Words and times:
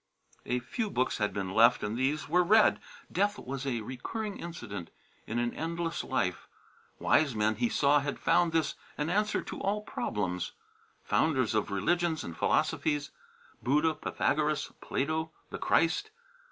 A 0.47 0.57
few 0.57 0.89
books 0.89 1.19
had 1.19 1.31
been 1.31 1.53
left 1.53 1.83
and 1.83 1.95
these 1.95 2.27
were 2.27 2.41
read. 2.43 2.79
Death 3.11 3.37
was 3.37 3.67
a 3.67 3.81
recurring 3.81 4.39
incident 4.39 4.89
in 5.27 5.37
an 5.37 5.53
endless 5.53 6.03
life. 6.03 6.47
Wise 6.97 7.35
men 7.35 7.57
he 7.57 7.69
saw 7.69 7.99
had 7.99 8.17
found 8.19 8.51
this 8.51 8.73
an 8.97 9.11
answer 9.11 9.43
to 9.43 9.59
all 9.61 9.83
problems 9.83 10.53
founders 11.03 11.53
of 11.53 11.69
religions 11.69 12.23
and 12.23 12.35
philosophies 12.35 13.11
Buddha, 13.61 13.93
Pythagoras, 13.93 14.71
Plato, 14.81 15.29
the 15.51 15.59
Christ. 15.59 16.09